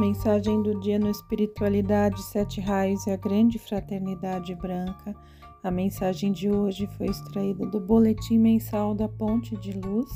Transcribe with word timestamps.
Mensagem 0.00 0.62
do 0.62 0.80
dia 0.80 0.98
no 0.98 1.10
Espiritualidade, 1.10 2.22
Sete 2.22 2.58
Raios 2.58 3.06
e 3.06 3.10
a 3.10 3.16
Grande 3.16 3.58
Fraternidade 3.58 4.54
Branca. 4.54 5.14
A 5.62 5.70
mensagem 5.70 6.32
de 6.32 6.50
hoje 6.50 6.88
foi 6.96 7.08
extraída 7.08 7.66
do 7.66 7.78
Boletim 7.78 8.38
Mensal 8.38 8.94
da 8.94 9.06
Ponte 9.06 9.54
de 9.58 9.72
Luz 9.72 10.08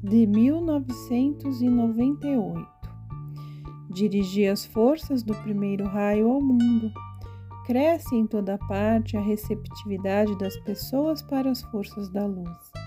de 0.00 0.28
1998. 0.28 2.68
Dirigir 3.90 4.52
as 4.52 4.64
forças 4.64 5.24
do 5.24 5.34
primeiro 5.34 5.86
raio 5.86 6.30
ao 6.30 6.40
mundo. 6.40 6.92
Cresce 7.66 8.14
em 8.14 8.28
toda 8.28 8.56
parte 8.68 9.16
a 9.16 9.20
receptividade 9.20 10.38
das 10.38 10.56
pessoas 10.60 11.20
para 11.20 11.50
as 11.50 11.62
forças 11.62 12.08
da 12.08 12.24
luz. 12.24 12.81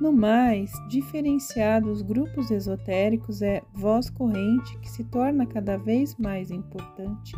No 0.00 0.12
mais, 0.12 0.72
diferenciado 0.88 1.86
dos 1.86 2.02
grupos 2.02 2.50
esotéricos 2.50 3.42
é 3.42 3.62
voz 3.72 4.10
corrente 4.10 4.78
que 4.78 4.90
se 4.90 5.04
torna 5.04 5.46
cada 5.46 5.76
vez 5.76 6.16
mais 6.16 6.50
importante 6.50 7.32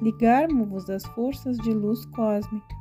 ligarmos-vos 0.00 0.88
às 0.88 1.04
forças 1.04 1.56
de 1.58 1.72
luz 1.72 2.04
cósmica. 2.06 2.74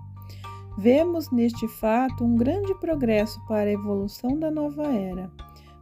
Vemos 0.77 1.29
neste 1.31 1.67
fato 1.67 2.23
um 2.23 2.35
grande 2.35 2.73
progresso 2.75 3.39
para 3.45 3.69
a 3.69 3.73
evolução 3.73 4.39
da 4.39 4.49
nova 4.49 4.83
era, 4.83 5.29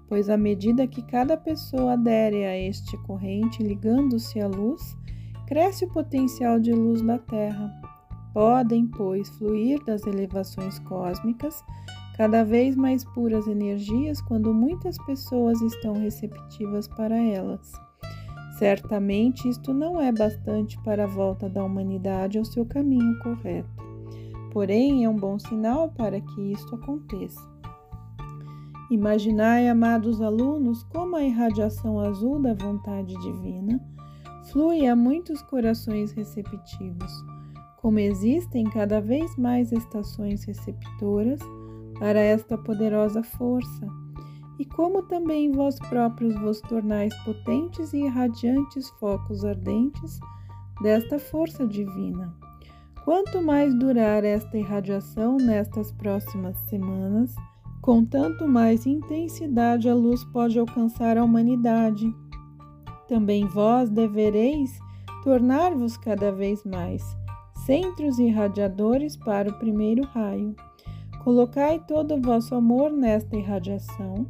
pois 0.08 0.30
à 0.30 0.38
medida 0.38 0.88
que 0.88 1.04
cada 1.04 1.38
pessoa 1.38 1.94
adere 1.94 2.44
a 2.46 2.58
este 2.58 2.98
corrente 3.04 3.62
ligando-se 3.62 4.40
à 4.40 4.48
luz, 4.48 4.98
cresce 5.46 5.86
o 5.86 5.90
potencial 5.90 6.60
de 6.60 6.74
luz 6.74 7.02
da 7.02 7.20
Terra. 7.20 7.72
Podem, 8.34 8.88
pois, 8.88 9.30
fluir 9.30 9.84
das 9.86 10.06
elevações 10.06 10.80
cósmicas 10.80 11.64
cada 12.18 12.44
vez 12.44 12.76
mais 12.76 13.06
puras 13.06 13.48
energias 13.48 14.20
quando 14.22 14.52
muitas 14.52 14.98
pessoas 15.06 15.62
estão 15.62 15.94
receptivas 15.94 16.88
para 16.88 17.16
elas. 17.16 17.72
Certamente 18.58 19.48
isto 19.48 19.72
não 19.72 20.02
é 20.02 20.12
bastante 20.12 20.82
para 20.82 21.04
a 21.04 21.08
volta 21.08 21.48
da 21.48 21.64
humanidade 21.64 22.40
ao 22.40 22.46
seu 22.46 22.66
caminho 22.66 23.20
correto. 23.20 23.70
Porém, 24.52 25.06
é 25.06 25.10
um 25.10 25.16
bom 25.16 25.38
sinal 25.38 25.92
para 25.92 26.20
que 26.20 26.52
isto 26.52 26.74
aconteça. 26.74 27.40
Imaginai, 28.90 29.70
amados 29.70 30.20
alunos, 30.20 30.82
como 30.86 31.16
a 31.18 31.24
irradiação 31.24 32.00
azul 32.00 32.42
da 32.42 32.56
vontade 32.56 33.14
divina 33.20 33.80
flui 34.52 34.88
a 34.88 34.96
muitos 34.96 35.42
corações 35.44 36.14
receptivos, 36.14 37.12
como 37.80 38.00
existem 38.00 38.64
cada 38.64 39.00
vez 39.00 39.38
mais 39.38 39.72
estações 39.72 40.46
receptoras 40.46 41.42
para 42.00 42.20
esta 42.20 42.58
poderosa 42.58 43.24
força, 43.24 43.88
e 44.60 44.66
como 44.66 45.04
também 45.04 45.52
vós 45.52 45.78
próprios 45.80 46.36
vos 46.36 46.62
tornais 46.62 47.14
potentes 47.24 47.94
e 47.94 48.06
irradiantes 48.06 48.90
focos 49.00 49.46
ardentes 49.46 50.20
desta 50.82 51.20
força 51.20 51.66
divina. 51.66 52.34
Quanto 53.04 53.42
mais 53.42 53.74
durar 53.74 54.24
esta 54.24 54.58
irradiação 54.58 55.38
nestas 55.38 55.92
próximas 55.92 56.58
semanas, 56.70 57.34
com 57.82 58.04
tanto 58.04 58.48
mais 58.48 58.86
intensidade 58.86 59.88
a 59.88 59.96
luz 59.96 60.24
pode 60.26 60.60
alcançar 60.60 61.18
a 61.18 61.24
humanidade. 61.24 62.14
Também 63.08 63.46
vós 63.46 63.90
devereis 63.90 64.78
tornar-vos 65.24 65.96
cada 65.96 66.32
vez 66.32 66.66
mais 66.66 67.02
centros 67.66 68.20
irradiadores 68.20 69.16
para 69.16 69.50
o 69.50 69.60
primeiro 69.60 70.04
raio. 70.08 70.56
Colocai 71.28 71.78
todo 71.86 72.16
o 72.16 72.22
vosso 72.22 72.56
amor 72.56 72.90
nesta 72.90 73.36
irradiação, 73.36 74.26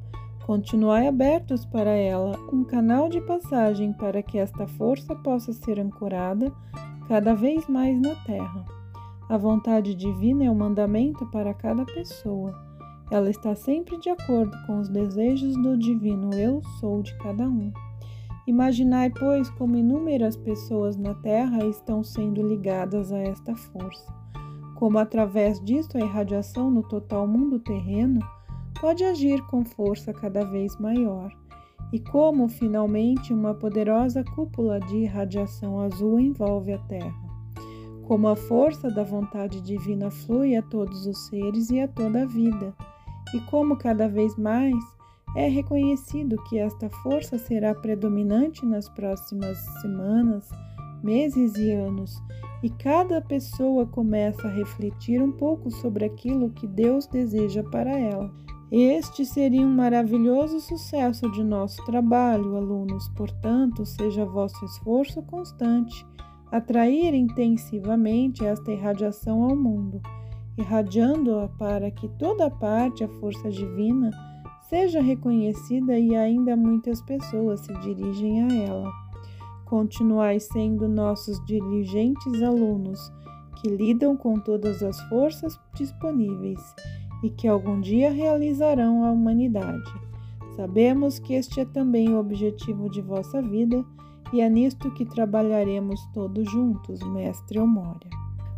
continuai 0.48 1.06
abertos 1.08 1.64
para 1.64 1.92
ela, 1.92 2.36
um 2.52 2.64
canal 2.64 3.08
de 3.08 3.22
passagem 3.22 3.94
para 3.94 4.23
que 4.23 4.40
esta 4.40 4.66
força 4.66 5.16
possa 5.16 5.53
ser 5.53 5.80
ancorada 5.80 6.52
cada 7.08 7.36
vez 7.36 7.68
mais 7.68 8.02
na 8.02 8.16
terra. 8.25 8.66
A 9.30 9.38
vontade 9.38 9.94
divina 9.94 10.46
é 10.46 10.50
um 10.50 10.56
mandamento 10.56 11.24
para 11.28 11.53
cada 11.53 11.86
pessoa. 11.86 12.52
Ela 13.12 13.30
está 13.30 13.53
sempre 13.53 14.00
de 14.00 14.09
acordo 14.09 14.57
com 14.66 14.80
os 14.80 14.90
desejos 14.90 15.53
do 15.62 15.78
divino 15.78 16.34
eu 16.34 16.63
sou 16.80 17.03
de 17.03 17.16
cada 17.19 17.47
um. 17.47 17.72
Imaginai, 18.47 19.12
pois, 19.12 19.52
como 19.52 19.78
inúmeras 19.78 20.36
pessoas 20.36 20.97
na 20.97 21.13
terra 21.13 21.63
estão 21.63 22.03
sendo 22.03 22.41
ligadas 22.41 23.12
a 23.12 23.19
esta 23.19 23.56
força 23.56 24.26
como 24.77 24.99
através 24.99 25.59
disto 25.59 25.97
a 25.97 26.01
irradiação 26.01 26.69
no 26.69 26.83
total 26.83 27.27
mundo 27.27 27.59
terreno 27.59 28.19
pode 28.79 29.03
agir 29.03 29.41
com 29.47 29.65
força 29.65 30.13
cada 30.13 30.45
vez 30.45 30.77
maior, 30.77 31.31
e 31.91 31.99
como 31.99 32.47
finalmente 32.47 33.33
uma 33.33 33.55
poderosa 33.55 34.23
cúpula 34.35 34.79
de 34.79 34.97
irradiação 34.97 35.79
azul 35.79 36.19
envolve 36.19 36.73
a 36.73 36.77
Terra. 36.77 37.27
Como 38.03 38.27
a 38.27 38.35
força 38.35 38.89
da 38.89 39.03
vontade 39.03 39.61
divina 39.61 40.11
flui 40.11 40.55
a 40.55 40.61
todos 40.61 41.07
os 41.07 41.25
seres 41.25 41.71
e 41.71 41.81
a 41.81 41.88
toda 41.88 42.21
a 42.21 42.25
vida, 42.25 42.73
e 43.33 43.39
como 43.49 43.77
cada 43.77 44.07
vez 44.07 44.38
mais 44.38 44.75
é 45.35 45.47
reconhecido 45.47 46.41
que 46.44 46.59
esta 46.59 46.88
força 47.01 47.38
será 47.39 47.73
predominante 47.73 48.63
nas 48.63 48.88
próximas 48.89 49.57
semanas, 49.81 50.47
meses 51.03 51.55
e 51.55 51.71
anos, 51.71 52.21
e 52.63 52.69
cada 52.69 53.22
pessoa 53.22 53.85
começa 53.85 54.47
a 54.47 54.51
refletir 54.51 55.22
um 55.22 55.31
pouco 55.31 55.69
sobre 55.69 56.06
aquilo 56.06 56.50
que 56.50 56.66
Deus 56.68 57.07
deseja 57.07 57.63
para 57.63 57.91
ela. 57.91 58.31
Este 58.72 59.25
seria 59.25 59.66
um 59.66 59.73
maravilhoso 59.73 60.59
sucesso 60.59 61.31
de 61.31 61.44
nosso 61.44 61.84
trabalho, 61.85 62.57
alunos. 62.57 63.07
Portanto, 63.09 63.85
seja 63.85 64.25
vosso 64.25 64.63
esforço 64.66 65.22
constante 65.22 66.06
atrair 66.51 67.13
intensivamente 67.13 68.45
esta 68.45 68.72
irradiação 68.72 69.44
ao 69.44 69.56
mundo, 69.56 70.01
irradiando-a 70.57 71.47
para 71.50 71.91
que 71.91 72.07
toda 72.18 72.50
parte 72.50 73.03
a 73.03 73.07
força 73.19 73.50
divina 73.50 74.09
seja 74.69 75.01
reconhecida 75.01 75.97
e 75.97 76.16
ainda 76.16 76.56
muitas 76.56 77.01
pessoas 77.01 77.62
se 77.62 77.74
dirigem 77.79 78.44
a 78.44 78.66
ela. 78.66 79.06
Continuai 79.69 80.39
sendo 80.39 80.88
nossos 80.88 81.44
diligentes 81.45 82.41
alunos, 82.41 83.11
que 83.61 83.67
lidam 83.69 84.16
com 84.16 84.39
todas 84.39 84.81
as 84.81 84.97
forças 85.09 85.59
disponíveis 85.73 86.61
e 87.22 87.29
que 87.29 87.50
algum 87.50 87.81
dia 87.81 88.09
realizarão 88.09 89.03
a 89.03 89.11
humanidade. 89.11 89.91
Sabemos 90.56 91.19
que 91.19 91.33
este 91.33 91.59
é 91.59 91.66
também 91.66 92.13
o 92.13 92.19
objetivo 92.19 92.89
de 92.89 93.01
vossa 93.01 93.41
vida 93.41 93.83
e 94.31 94.39
é 94.39 94.50
nisto 94.50 94.89
que 94.91 95.06
trabalharemos 95.06 96.00
todos 96.13 96.50
juntos, 96.50 97.01
Mestre 97.11 97.59
Omória. 97.59 98.09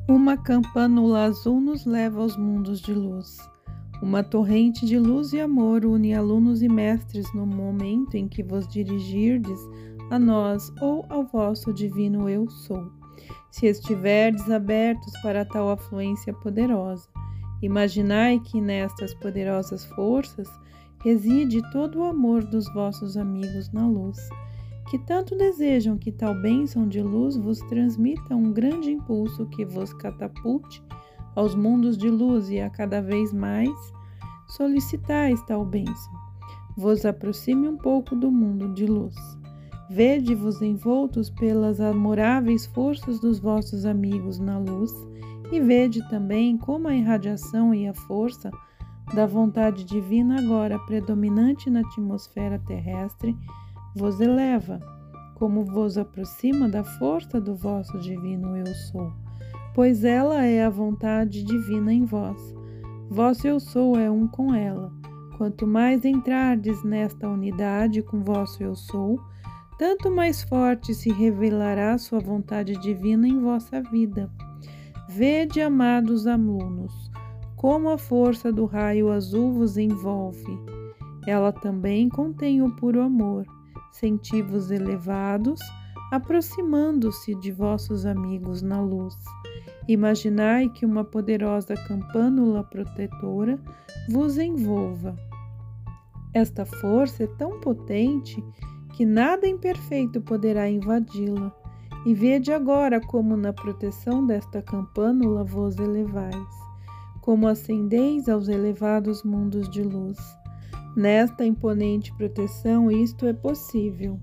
Uma 0.07 0.37
campanula 0.37 1.23
azul 1.23 1.59
nos 1.59 1.85
leva 1.85 2.21
aos 2.21 2.37
mundos 2.37 2.81
de 2.81 2.93
luz. 2.93 3.37
Uma 4.01 4.23
torrente 4.23 4.85
de 4.85 4.97
luz 4.97 5.33
e 5.33 5.41
amor 5.41 5.85
une 5.85 6.13
alunos 6.13 6.61
e 6.61 6.69
mestres 6.69 7.33
no 7.33 7.45
momento 7.45 8.15
em 8.15 8.27
que 8.27 8.41
vos 8.41 8.67
dirigirdes 8.67 9.59
a 10.09 10.17
nós 10.17 10.73
ou 10.81 11.05
ao 11.09 11.23
vosso 11.23 11.73
divino 11.73 12.27
eu 12.29 12.49
sou. 12.49 12.91
Se 13.51 13.67
estiverdes 13.67 14.49
abertos 14.49 15.11
para 15.21 15.45
tal 15.45 15.69
afluência 15.69 16.33
poderosa, 16.33 17.07
imaginai 17.61 18.39
que 18.39 18.59
nestas 18.59 19.13
poderosas 19.15 19.85
forças 19.85 20.47
reside 21.03 21.61
todo 21.71 21.99
o 21.99 22.03
amor 22.03 22.43
dos 22.43 22.71
vossos 22.73 23.17
amigos 23.17 23.71
na 23.71 23.87
luz, 23.87 24.17
que 24.89 24.97
tanto 24.97 25.35
desejam 25.35 25.97
que 25.97 26.11
tal 26.11 26.33
bênção 26.41 26.87
de 26.87 27.01
luz 27.01 27.37
vos 27.37 27.59
transmita 27.61 28.35
um 28.35 28.51
grande 28.51 28.91
impulso 28.91 29.45
que 29.47 29.65
vos 29.65 29.93
catapulte 29.93 30.83
aos 31.35 31.53
mundos 31.53 31.97
de 31.97 32.09
luz 32.09 32.49
e 32.49 32.59
a 32.59 32.69
cada 32.69 33.01
vez 33.01 33.31
mais 33.31 33.69
solicitais 34.47 35.41
tal 35.43 35.63
bênção, 35.63 36.13
vos 36.75 37.05
aproxime 37.05 37.67
um 37.67 37.77
pouco 37.77 38.15
do 38.15 38.31
mundo 38.31 38.73
de 38.73 38.85
luz. 38.85 39.38
Vede-vos 39.89 40.61
envoltos 40.61 41.29
pelas 41.31 41.81
amoráveis 41.81 42.65
forças 42.67 43.19
dos 43.19 43.39
vossos 43.39 43.85
amigos 43.85 44.39
na 44.39 44.59
luz, 44.59 44.91
e 45.51 45.59
vede 45.59 46.07
também 46.09 46.57
como 46.57 46.87
a 46.87 46.95
irradiação 46.95 47.73
e 47.73 47.87
a 47.87 47.93
força 47.93 48.51
da 49.15 49.25
vontade 49.25 49.83
divina, 49.83 50.39
agora 50.39 50.77
predominante 50.79 51.69
na 51.69 51.79
atmosfera 51.79 52.59
terrestre, 52.59 53.35
vos 53.95 54.21
eleva, 54.21 54.79
como 55.33 55.65
vos 55.65 55.97
aproxima 55.97 56.69
da 56.69 56.83
força 56.83 57.41
do 57.41 57.55
vosso 57.55 57.97
divino 57.97 58.55
Eu 58.55 58.67
Sou, 58.91 59.11
pois 59.73 60.03
ela 60.03 60.45
é 60.45 60.63
a 60.63 60.69
vontade 60.69 61.43
divina 61.43 61.91
em 61.91 62.05
vós. 62.05 62.53
Vosso 63.09 63.47
Eu 63.47 63.59
Sou 63.59 63.97
é 63.97 64.11
um 64.11 64.27
com 64.27 64.53
ela. 64.53 64.91
Quanto 65.37 65.65
mais 65.65 66.05
entrardes 66.05 66.83
nesta 66.83 67.27
unidade 67.27 68.03
com 68.03 68.21
vosso 68.21 68.61
Eu 68.61 68.75
Sou, 68.75 69.19
tanto 69.79 70.11
mais 70.11 70.43
forte 70.43 70.93
se 70.93 71.09
revelará 71.09 71.97
sua 71.97 72.19
vontade 72.19 72.73
divina 72.81 73.25
em 73.25 73.39
vossa 73.39 73.81
vida. 73.81 74.29
Vede, 75.07 75.61
amados 75.61 76.27
alunos, 76.27 77.09
como 77.55 77.89
a 77.89 77.97
força 77.97 78.51
do 78.51 78.65
raio 78.65 79.09
azul 79.09 79.53
vos 79.53 79.77
envolve. 79.77 80.59
Ela 81.25 81.53
também 81.53 82.09
contém 82.09 82.61
o 82.61 82.75
puro 82.75 83.01
amor, 83.01 83.45
sentivos 83.93 84.69
elevados, 84.69 85.61
aproximando-se 86.11 87.33
de 87.35 87.49
vossos 87.49 88.05
amigos 88.05 88.61
na 88.61 88.81
luz. 88.81 89.15
Imaginai 89.87 90.67
que 90.67 90.85
uma 90.85 91.05
poderosa 91.05 91.73
campânula 91.87 92.65
protetora 92.65 93.57
vos 94.09 94.37
envolva. 94.37 95.15
Esta 96.33 96.65
força 96.65 97.23
é 97.23 97.27
tão 97.27 97.61
potente 97.61 98.43
que 98.93 99.05
nada 99.05 99.47
imperfeito 99.47 100.21
poderá 100.21 100.69
invadi-la. 100.69 101.51
E 102.05 102.13
vede 102.13 102.53
agora 102.53 103.01
como 103.01 103.35
na 103.35 103.51
proteção 103.51 104.25
desta 104.25 104.61
campânula 104.61 105.43
vos 105.43 105.77
elevais, 105.77 106.47
como 107.21 107.47
ascendeis 107.47 108.29
aos 108.29 108.47
elevados 108.47 109.21
mundos 109.23 109.69
de 109.69 109.83
luz. 109.83 110.17
Nesta 110.95 111.45
imponente 111.45 112.15
proteção 112.15 112.89
isto 112.89 113.25
é 113.25 113.33
possível. 113.33 114.19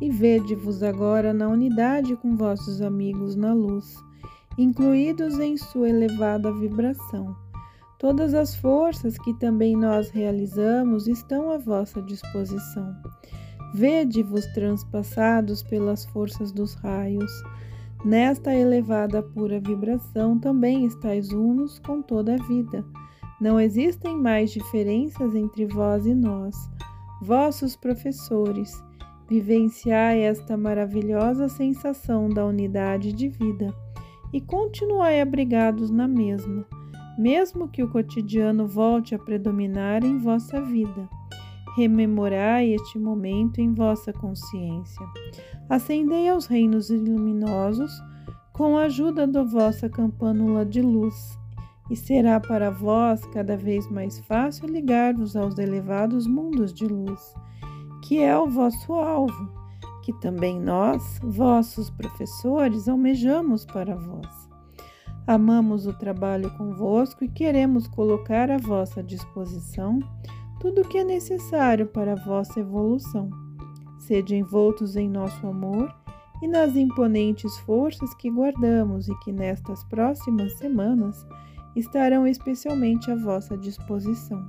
E 0.00 0.10
vede-vos 0.10 0.82
agora 0.82 1.32
na 1.32 1.48
unidade 1.48 2.14
com 2.16 2.36
vossos 2.36 2.82
amigos 2.82 3.34
na 3.36 3.54
luz, 3.54 3.96
incluídos 4.58 5.38
em 5.38 5.56
sua 5.56 5.88
elevada 5.88 6.52
vibração. 6.52 7.34
Todas 7.98 8.34
as 8.34 8.54
forças 8.54 9.16
que 9.16 9.32
também 9.34 9.76
nós 9.76 10.10
realizamos 10.10 11.08
estão 11.08 11.50
à 11.50 11.58
vossa 11.58 12.02
disposição. 12.02 12.94
Vede-vos 13.74 14.46
transpassados 14.54 15.60
pelas 15.60 16.04
forças 16.04 16.52
dos 16.52 16.74
raios. 16.74 17.32
Nesta 18.04 18.54
elevada 18.54 19.20
pura 19.20 19.58
vibração 19.58 20.38
também 20.38 20.86
estáis 20.86 21.30
unos 21.30 21.80
com 21.80 22.00
toda 22.00 22.34
a 22.36 22.42
vida. 22.46 22.84
Não 23.40 23.58
existem 23.58 24.16
mais 24.16 24.52
diferenças 24.52 25.34
entre 25.34 25.66
vós 25.66 26.06
e 26.06 26.14
nós, 26.14 26.54
vossos 27.20 27.74
professores. 27.74 28.80
Vivenciai 29.28 30.20
esta 30.20 30.56
maravilhosa 30.56 31.48
sensação 31.48 32.28
da 32.28 32.46
unidade 32.46 33.12
de 33.12 33.28
vida 33.28 33.74
e 34.32 34.40
continuai 34.40 35.20
abrigados 35.20 35.90
na 35.90 36.06
mesma, 36.06 36.64
mesmo 37.18 37.66
que 37.66 37.82
o 37.82 37.90
cotidiano 37.90 38.68
volte 38.68 39.16
a 39.16 39.18
predominar 39.18 40.04
em 40.04 40.16
vossa 40.18 40.60
vida. 40.60 41.08
Rememorai 41.76 42.72
este 42.72 42.98
momento 42.98 43.60
em 43.60 43.72
vossa 43.72 44.12
consciência. 44.12 45.04
Ascendei 45.68 46.28
aos 46.28 46.46
reinos 46.46 46.88
luminosos 46.90 47.90
com 48.52 48.78
a 48.78 48.82
ajuda 48.82 49.26
da 49.26 49.42
vossa 49.42 49.88
campânula 49.88 50.64
de 50.64 50.80
luz, 50.80 51.36
e 51.90 51.96
será 51.96 52.38
para 52.38 52.70
vós 52.70 53.24
cada 53.26 53.56
vez 53.56 53.90
mais 53.90 54.18
fácil 54.20 54.68
ligar-vos 54.68 55.36
aos 55.36 55.58
elevados 55.58 56.26
mundos 56.26 56.72
de 56.72 56.86
luz, 56.86 57.34
que 58.04 58.20
é 58.20 58.38
o 58.38 58.48
vosso 58.48 58.92
alvo, 58.92 59.52
que 60.02 60.12
também 60.20 60.60
nós, 60.60 61.18
vossos 61.22 61.90
professores, 61.90 62.88
almejamos 62.88 63.64
para 63.64 63.96
vós. 63.96 64.48
Amamos 65.26 65.86
o 65.86 65.92
trabalho 65.92 66.50
convosco 66.56 67.24
e 67.24 67.28
queremos 67.28 67.88
colocar 67.88 68.50
à 68.50 68.58
vossa 68.58 69.02
disposição 69.02 69.98
tudo 70.64 70.80
o 70.80 70.88
que 70.88 70.96
é 70.96 71.04
necessário 71.04 71.86
para 71.86 72.14
a 72.14 72.24
vossa 72.24 72.58
evolução. 72.58 73.28
Sede 73.98 74.34
envoltos 74.34 74.96
em 74.96 75.06
nosso 75.06 75.46
amor 75.46 75.94
e 76.40 76.48
nas 76.48 76.74
imponentes 76.74 77.54
forças 77.58 78.14
que 78.14 78.30
guardamos 78.30 79.06
e 79.06 79.14
que 79.18 79.30
nestas 79.30 79.84
próximas 79.84 80.54
semanas 80.54 81.26
estarão 81.76 82.26
especialmente 82.26 83.10
à 83.10 83.14
vossa 83.14 83.58
disposição. 83.58 84.42